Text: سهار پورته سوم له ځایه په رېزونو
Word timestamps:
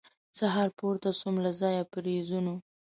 سهار 0.39 0.69
پورته 0.77 1.09
سوم 1.19 1.35
له 1.45 1.51
ځایه 1.61 1.83
په 1.91 1.97
رېزونو 2.05 2.55